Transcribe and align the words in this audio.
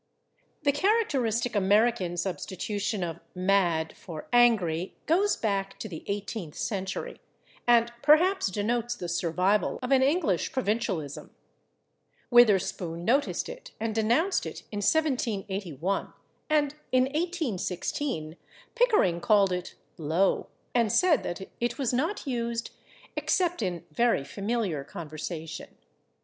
The 0.63 0.71
characteristic 0.71 1.55
American 1.55 2.17
substitution 2.17 3.03
of 3.03 3.19
/mad/ 3.37 3.93
for 3.95 4.27
/angry/ 4.33 4.93
goes 5.05 5.35
back 5.37 5.77
to 5.77 5.87
the 5.87 6.03
eighteenth 6.07 6.55
century, 6.55 7.21
and 7.67 7.93
perhaps 8.01 8.47
denotes 8.47 8.95
the 8.95 9.07
survival 9.07 9.77
of 9.83 9.91
an 9.91 10.01
English 10.01 10.51
provincialism. 10.53 11.29
Witherspoon 12.31 13.05
noticed 13.05 13.47
it 13.47 13.73
and 13.79 13.93
denounced 13.93 14.47
it 14.47 14.61
in 14.71 14.77
1781, 14.77 16.11
and 16.49 16.73
in 16.91 17.03
1816 17.03 18.37
Pickering 18.73 19.21
called 19.21 19.51
it 19.53 19.75
"low" 19.99 20.47
and 20.73 20.91
said 20.91 21.21
that 21.21 21.47
it 21.59 21.77
was 21.77 21.93
not 21.93 22.25
used 22.25 22.71
"except 23.15 23.61
in 23.61 23.85
very 23.91 24.23
familiar 24.23 24.83
conversation." 24.83 25.77